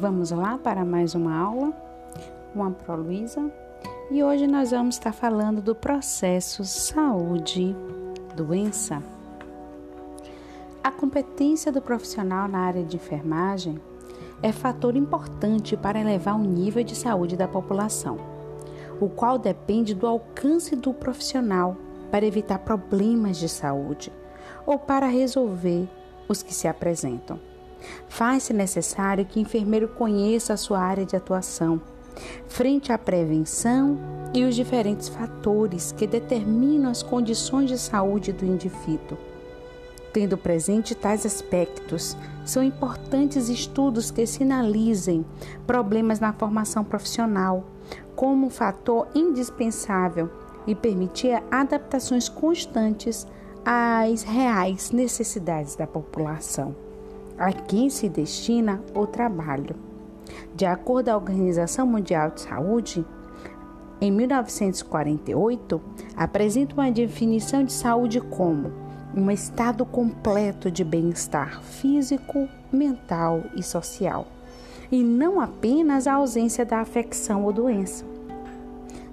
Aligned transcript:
Vamos 0.00 0.30
lá 0.30 0.56
para 0.56 0.82
mais 0.82 1.14
uma 1.14 1.36
aula 1.36 1.74
com 2.54 2.64
a 2.64 2.70
Pro 2.70 2.96
Luísa 2.96 3.52
e 4.10 4.24
hoje 4.24 4.46
nós 4.46 4.70
vamos 4.70 4.94
estar 4.94 5.12
falando 5.12 5.60
do 5.60 5.74
processo 5.74 6.64
saúde-doença. 6.64 9.02
A 10.82 10.90
competência 10.90 11.70
do 11.70 11.82
profissional 11.82 12.48
na 12.48 12.60
área 12.60 12.82
de 12.82 12.96
enfermagem 12.96 13.78
é 14.42 14.50
fator 14.52 14.96
importante 14.96 15.76
para 15.76 16.00
elevar 16.00 16.34
o 16.34 16.44
nível 16.44 16.82
de 16.82 16.96
saúde 16.96 17.36
da 17.36 17.46
população, 17.46 18.16
o 18.98 19.10
qual 19.10 19.36
depende 19.36 19.94
do 19.94 20.06
alcance 20.06 20.74
do 20.74 20.94
profissional 20.94 21.76
para 22.10 22.24
evitar 22.24 22.60
problemas 22.60 23.36
de 23.36 23.50
saúde 23.50 24.10
ou 24.64 24.78
para 24.78 25.08
resolver 25.08 25.86
os 26.26 26.42
que 26.42 26.54
se 26.54 26.66
apresentam. 26.66 27.49
Faz-se 28.08 28.52
necessário 28.52 29.24
que 29.24 29.38
o 29.38 29.42
enfermeiro 29.42 29.88
conheça 29.88 30.52
a 30.52 30.56
sua 30.56 30.80
área 30.80 31.04
de 31.04 31.16
atuação, 31.16 31.80
frente 32.48 32.92
à 32.92 32.98
prevenção 32.98 33.98
e 34.34 34.44
os 34.44 34.54
diferentes 34.54 35.08
fatores 35.08 35.92
que 35.92 36.06
determinam 36.06 36.90
as 36.90 37.02
condições 37.02 37.68
de 37.68 37.78
saúde 37.78 38.32
do 38.32 38.44
indivíduo. 38.44 39.18
Tendo 40.12 40.36
presente 40.36 40.94
tais 40.94 41.24
aspectos, 41.24 42.16
são 42.44 42.62
importantes 42.62 43.48
estudos 43.48 44.10
que 44.10 44.26
sinalizem 44.26 45.24
problemas 45.66 46.18
na 46.18 46.32
formação 46.32 46.82
profissional 46.82 47.64
como 48.16 48.48
um 48.48 48.50
fator 48.50 49.06
indispensável 49.14 50.28
e 50.66 50.74
permitir 50.74 51.42
adaptações 51.50 52.28
constantes 52.28 53.26
às 53.64 54.22
reais 54.22 54.90
necessidades 54.90 55.76
da 55.76 55.86
população 55.86 56.89
a 57.40 57.50
quem 57.52 57.88
se 57.88 58.06
destina 58.06 58.82
o 58.94 59.06
trabalho. 59.06 59.74
De 60.54 60.66
acordo 60.66 61.06
com 61.06 61.10
a 61.10 61.16
Organização 61.16 61.86
Mundial 61.86 62.30
de 62.30 62.42
Saúde, 62.42 63.04
em 63.98 64.12
1948, 64.12 65.80
apresenta 66.14 66.74
uma 66.74 66.90
definição 66.90 67.64
de 67.64 67.72
saúde 67.72 68.20
como 68.20 68.70
um 69.16 69.30
estado 69.30 69.86
completo 69.86 70.70
de 70.70 70.84
bem-estar 70.84 71.62
físico, 71.62 72.46
mental 72.70 73.42
e 73.56 73.62
social, 73.62 74.26
e 74.92 75.02
não 75.02 75.40
apenas 75.40 76.06
a 76.06 76.14
ausência 76.14 76.64
da 76.64 76.80
afecção 76.80 77.44
ou 77.44 77.52
doença. 77.52 78.09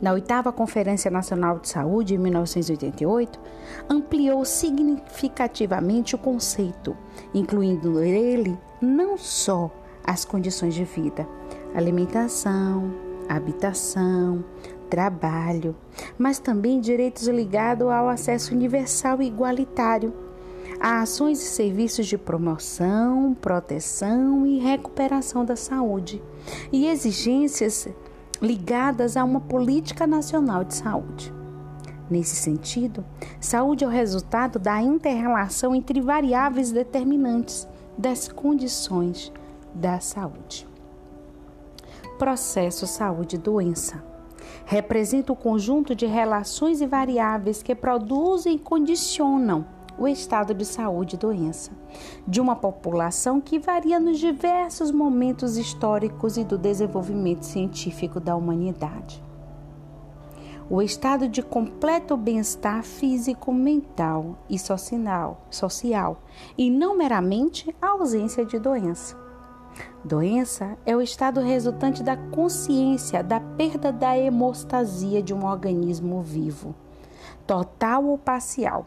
Na 0.00 0.12
oitava 0.12 0.52
Conferência 0.52 1.10
Nacional 1.10 1.58
de 1.58 1.68
Saúde, 1.68 2.14
em 2.14 2.18
1988, 2.18 3.40
ampliou 3.88 4.44
significativamente 4.44 6.14
o 6.14 6.18
conceito, 6.18 6.96
incluindo 7.32 7.90
nele 7.92 8.58
não 8.80 9.16
só 9.16 9.70
as 10.04 10.24
condições 10.24 10.74
de 10.74 10.84
vida, 10.84 11.26
alimentação, 11.74 12.94
habitação, 13.28 14.44
trabalho, 14.90 15.74
mas 16.18 16.38
também 16.38 16.78
direitos 16.78 17.26
ligados 17.26 17.88
ao 17.88 18.08
acesso 18.08 18.54
universal 18.54 19.20
e 19.22 19.26
igualitário 19.26 20.12
a 20.78 21.00
ações 21.00 21.40
e 21.40 21.46
serviços 21.46 22.06
de 22.06 22.18
promoção, 22.18 23.34
proteção 23.40 24.46
e 24.46 24.58
recuperação 24.58 25.44
da 25.44 25.56
saúde 25.56 26.22
e 26.70 26.86
exigências 26.86 27.88
ligadas 28.40 29.16
a 29.16 29.24
uma 29.24 29.40
política 29.40 30.06
nacional 30.06 30.64
de 30.64 30.74
saúde. 30.74 31.32
Nesse 32.08 32.36
sentido, 32.36 33.04
saúde 33.40 33.84
é 33.84 33.86
o 33.86 33.90
resultado 33.90 34.58
da 34.58 34.80
interrelação 34.80 35.74
entre 35.74 36.00
variáveis 36.00 36.70
determinantes 36.70 37.66
das 37.98 38.28
condições 38.28 39.32
da 39.74 39.98
saúde. 39.98 40.66
Processo 42.18 42.86
saúde-doença 42.86 44.02
representa 44.64 45.32
o 45.32 45.36
conjunto 45.36 45.94
de 45.94 46.06
relações 46.06 46.80
e 46.80 46.86
variáveis 46.86 47.62
que 47.62 47.74
produzem 47.74 48.56
e 48.56 48.58
condicionam 48.58 49.66
o 49.98 50.06
estado 50.06 50.52
de 50.52 50.64
saúde 50.64 51.16
e 51.16 51.18
doença 51.18 51.70
de 52.26 52.40
uma 52.40 52.54
população 52.54 53.40
que 53.40 53.58
varia 53.58 53.98
nos 53.98 54.18
diversos 54.18 54.90
momentos 54.90 55.56
históricos 55.56 56.36
e 56.36 56.44
do 56.44 56.58
desenvolvimento 56.58 57.44
científico 57.44 58.20
da 58.20 58.36
humanidade. 58.36 59.24
O 60.68 60.82
estado 60.82 61.28
de 61.28 61.42
completo 61.42 62.16
bem-estar 62.16 62.82
físico, 62.82 63.54
mental 63.54 64.36
e 64.50 64.58
social, 64.58 65.40
social, 65.48 66.20
e 66.58 66.68
não 66.68 66.98
meramente 66.98 67.74
a 67.80 67.90
ausência 67.90 68.44
de 68.44 68.58
doença. 68.58 69.16
Doença 70.04 70.76
é 70.84 70.96
o 70.96 71.00
estado 71.00 71.40
resultante 71.40 72.02
da 72.02 72.16
consciência 72.16 73.22
da 73.22 73.38
perda 73.38 73.92
da 73.92 74.18
hemostasia 74.18 75.22
de 75.22 75.32
um 75.32 75.44
organismo 75.44 76.20
vivo, 76.20 76.74
total 77.46 78.04
ou 78.04 78.18
parcial 78.18 78.86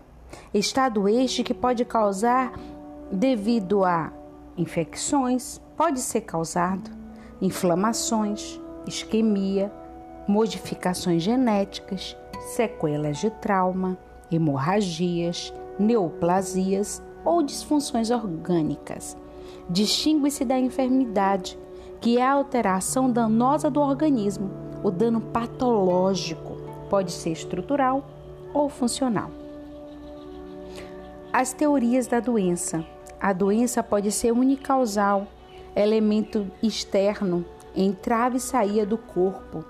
Estado 0.53 1.07
este 1.07 1.43
que 1.43 1.53
pode 1.53 1.85
causar 1.85 2.53
devido 3.11 3.83
a 3.83 4.11
infecções, 4.57 5.61
pode 5.77 5.99
ser 5.99 6.21
causado 6.21 6.91
inflamações, 7.41 8.59
isquemia, 8.85 9.71
modificações 10.27 11.23
genéticas, 11.23 12.15
sequelas 12.55 13.17
de 13.17 13.29
trauma, 13.29 13.97
hemorragias, 14.31 15.53
neoplasias 15.79 17.01
ou 17.23 17.41
disfunções 17.41 18.11
orgânicas. 18.11 19.17
Distingue-se 19.69 20.45
da 20.45 20.59
enfermidade, 20.59 21.57
que 22.01 22.17
é 22.17 22.23
a 22.23 22.33
alteração 22.33 23.09
danosa 23.11 23.69
do 23.69 23.79
organismo. 23.79 24.49
O 24.83 24.91
dano 24.91 25.21
patológico 25.21 26.57
pode 26.89 27.11
ser 27.11 27.31
estrutural 27.31 28.05
ou 28.53 28.69
funcional. 28.69 29.38
As 31.31 31.53
teorias 31.53 32.07
da 32.07 32.19
doença. 32.19 32.83
A 33.21 33.33
doença 33.33 33.83
pode 33.83 34.11
ser 34.11 34.31
unicausal, 34.31 35.27
elemento 35.75 36.49
externo, 36.61 37.45
entrava 37.75 38.37
e 38.37 38.39
saía 38.39 38.83
do 38.83 38.97
corpo, 38.97 39.63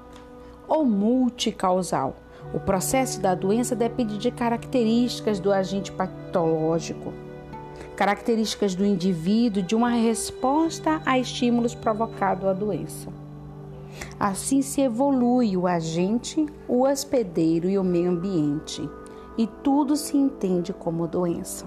ou 0.69 0.85
multicausal. 0.85 2.15
O 2.53 2.61
processo 2.61 3.19
da 3.19 3.35
doença 3.35 3.75
depende 3.75 4.17
de 4.17 4.31
características 4.31 5.37
do 5.41 5.51
agente 5.51 5.91
patológico, 5.91 7.11
características 7.93 8.73
do 8.73 8.85
indivíduo, 8.85 9.61
de 9.61 9.75
uma 9.75 9.89
resposta 9.89 11.01
a 11.05 11.19
estímulos 11.19 11.75
provocados 11.75 12.45
à 12.45 12.53
doença. 12.53 13.09
Assim 14.17 14.61
se 14.61 14.79
evolui 14.79 15.57
o 15.57 15.67
agente, 15.67 16.45
o 16.69 16.83
hospedeiro 16.83 17.69
e 17.69 17.77
o 17.77 17.83
meio 17.83 18.11
ambiente 18.11 18.89
e 19.39 19.47
tudo 19.47 19.95
se 19.95 20.17
entende 20.17 20.73
como 20.73 21.07
doença. 21.07 21.66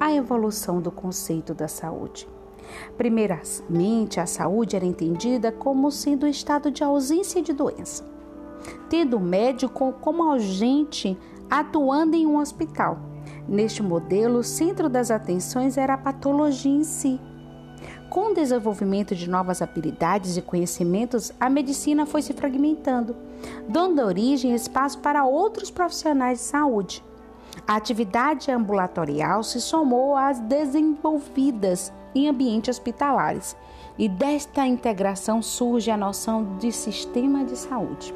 A 0.00 0.14
evolução 0.14 0.80
do 0.80 0.90
conceito 0.90 1.52
da 1.52 1.68
saúde. 1.68 2.26
Primeiramente, 2.96 4.18
a 4.18 4.24
saúde 4.24 4.76
era 4.76 4.86
entendida 4.86 5.52
como 5.52 5.90
sendo 5.90 6.22
o 6.22 6.26
estado 6.26 6.70
de 6.70 6.82
ausência 6.82 7.42
de 7.42 7.52
doença, 7.52 8.02
tendo 8.88 9.18
o 9.18 9.20
médico 9.20 9.92
como 10.00 10.32
agente 10.32 11.18
atuando 11.50 12.16
em 12.16 12.26
um 12.26 12.38
hospital. 12.38 12.98
Neste 13.46 13.82
modelo, 13.82 14.38
o 14.38 14.44
centro 14.44 14.88
das 14.88 15.10
atenções 15.10 15.76
era 15.76 15.92
a 15.92 15.98
patologia 15.98 16.72
em 16.72 16.82
si, 16.82 17.20
com 18.10 18.32
o 18.32 18.34
desenvolvimento 18.34 19.14
de 19.14 19.30
novas 19.30 19.62
habilidades 19.62 20.36
e 20.36 20.42
conhecimentos, 20.42 21.32
a 21.38 21.48
medicina 21.48 22.04
foi 22.04 22.20
se 22.22 22.32
fragmentando, 22.32 23.16
dando 23.68 24.02
origem 24.02 24.50
e 24.50 24.56
espaço 24.56 24.98
para 24.98 25.24
outros 25.24 25.70
profissionais 25.70 26.40
de 26.40 26.44
saúde. 26.44 27.04
A 27.66 27.76
atividade 27.76 28.50
ambulatorial 28.50 29.44
se 29.44 29.60
somou 29.60 30.16
às 30.16 30.40
desenvolvidas 30.40 31.92
em 32.12 32.28
ambientes 32.28 32.76
hospitalares, 32.76 33.56
e 33.96 34.08
desta 34.08 34.66
integração 34.66 35.40
surge 35.40 35.88
a 35.88 35.96
noção 35.96 36.56
de 36.58 36.72
sistema 36.72 37.44
de 37.44 37.56
saúde. 37.56 38.12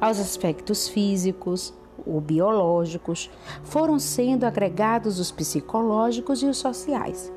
Aos 0.00 0.20
aspectos 0.20 0.86
físicos, 0.86 1.74
ou 2.06 2.20
biológicos, 2.20 3.28
foram 3.64 3.98
sendo 3.98 4.44
agregados 4.44 5.18
os 5.18 5.32
psicológicos 5.32 6.42
e 6.42 6.46
os 6.46 6.58
sociais 6.58 7.32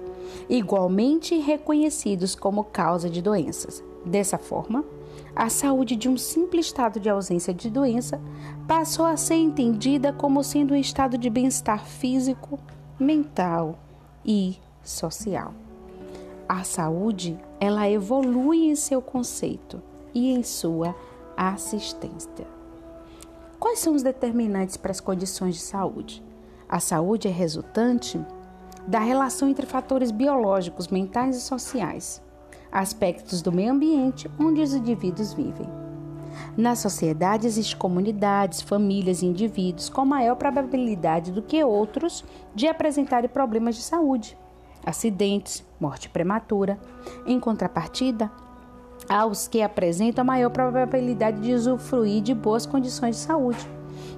igualmente 0.49 1.37
reconhecidos 1.37 2.35
como 2.35 2.63
causa 2.63 3.09
de 3.09 3.21
doenças. 3.21 3.83
Dessa 4.05 4.37
forma, 4.37 4.85
a 5.35 5.49
saúde 5.49 5.95
de 5.95 6.09
um 6.09 6.17
simples 6.17 6.67
estado 6.67 6.99
de 6.99 7.09
ausência 7.09 7.53
de 7.53 7.69
doença 7.69 8.19
passou 8.67 9.05
a 9.05 9.17
ser 9.17 9.35
entendida 9.35 10.11
como 10.11 10.43
sendo 10.43 10.73
um 10.73 10.77
estado 10.77 11.17
de 11.17 11.29
bem-estar 11.29 11.85
físico, 11.85 12.59
mental 12.99 13.77
e 14.25 14.57
social. 14.83 15.53
A 16.49 16.63
saúde, 16.63 17.37
ela 17.59 17.89
evolui 17.89 18.65
em 18.65 18.75
seu 18.75 19.01
conceito 19.01 19.81
e 20.13 20.31
em 20.31 20.43
sua 20.43 20.95
assistência. 21.35 22.47
Quais 23.59 23.79
são 23.79 23.93
os 23.93 24.01
determinantes 24.01 24.77
para 24.77 24.91
as 24.91 24.99
condições 24.99 25.55
de 25.55 25.61
saúde? 25.61 26.23
A 26.69 26.79
saúde 26.79 27.27
é 27.27 27.31
resultante 27.31 28.19
da 28.87 28.99
relação 28.99 29.49
entre 29.49 29.65
fatores 29.65 30.11
biológicos, 30.11 30.87
mentais 30.87 31.35
e 31.35 31.41
sociais. 31.41 32.25
aspectos 32.71 33.41
do 33.41 33.51
meio 33.51 33.71
ambiente 33.71 34.29
onde 34.39 34.61
os 34.61 34.73
indivíduos 34.73 35.33
vivem. 35.33 35.67
Na 36.55 36.75
sociedade 36.75 37.47
existem 37.47 37.77
comunidades, 37.77 38.61
famílias 38.61 39.21
e 39.21 39.25
indivíduos 39.25 39.89
com 39.89 40.05
maior 40.05 40.35
probabilidade 40.35 41.31
do 41.31 41.41
que 41.41 41.63
outros 41.63 42.23
de 42.53 42.67
apresentarem 42.67 43.29
problemas 43.29 43.75
de 43.75 43.81
saúde, 43.81 44.37
acidentes, 44.85 45.65
morte 45.79 46.09
prematura. 46.09 46.77
Em 47.25 47.39
contrapartida, 47.39 48.31
há 49.09 49.25
os 49.25 49.47
que 49.47 49.61
apresentam 49.61 50.25
maior 50.25 50.49
probabilidade 50.49 51.41
de 51.41 51.53
usufruir 51.53 52.21
de 52.21 52.35
boas 52.35 52.65
condições 52.65 53.15
de 53.15 53.21
saúde. 53.21 53.76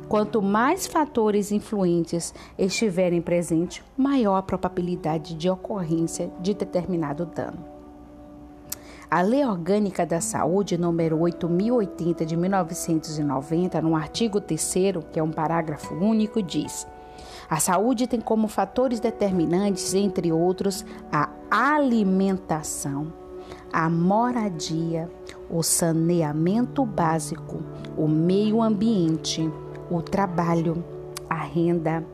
Quanto 0.10 0.42
mais 0.42 0.88
fatores 0.88 1.52
influentes 1.52 2.34
estiverem 2.58 3.22
presentes, 3.22 3.84
maior 3.96 4.38
a 4.38 4.42
probabilidade 4.42 5.36
de 5.36 5.48
ocorrência 5.48 6.32
de 6.42 6.56
determinado 6.56 7.28
dano. 7.28 7.64
A 9.08 9.22
Lei 9.22 9.46
Orgânica 9.46 10.08
da 10.08 10.20
Saúde, 10.20 10.80
número 10.80 11.20
8080 11.20 12.26
de 12.26 12.36
1990, 12.36 13.82
no 13.84 13.96
artigo 13.96 14.42
3, 14.42 14.74
que 15.12 15.20
é 15.20 15.24
um 15.24 15.32
parágrafo 15.32 15.94
único, 15.94 16.42
diz: 16.42 16.88
a 17.48 17.60
saúde 17.60 18.08
tem 18.08 18.20
como 18.20 18.48
fatores 18.48 19.00
determinantes, 19.00 19.94
entre 19.94 20.32
outros, 20.32 20.84
a 21.12 21.30
alimentação, 21.52 23.14
a 23.72 23.88
moradia, 23.88 25.08
o 25.52 25.62
saneamento 25.62 26.84
básico, 26.84 27.62
o 27.96 28.08
meio 28.08 28.60
ambiente, 28.62 29.52
o 29.90 30.02
trabalho, 30.02 30.84
a 31.30 31.36
renda, 31.36 32.06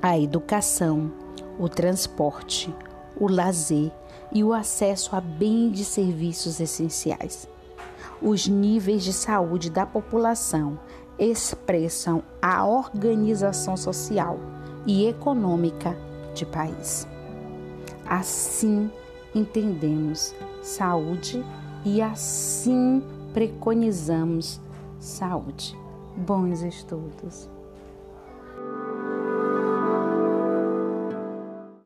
a 0.00 0.18
educação, 0.18 1.12
o 1.58 1.68
transporte, 1.68 2.74
o 3.16 3.28
lazer 3.28 3.92
e 4.32 4.42
o 4.42 4.52
acesso 4.52 5.14
a 5.14 5.20
bens 5.20 5.78
e 5.78 5.84
serviços 5.84 6.58
essenciais. 6.60 7.48
Os 8.20 8.46
níveis 8.48 9.04
de 9.04 9.12
saúde 9.12 9.70
da 9.70 9.84
população 9.84 10.78
expressam 11.18 12.22
a 12.40 12.64
organização 12.66 13.76
social 13.76 14.38
e 14.86 15.06
econômica 15.06 15.96
de 16.34 16.46
país. 16.46 17.06
Assim 18.06 18.90
entendemos 19.34 20.34
saúde 20.62 21.44
e 21.84 22.00
assim 22.00 23.02
preconizamos 23.32 24.60
saúde. 24.98 25.81
Bons 26.16 26.62
estudos! 26.62 27.48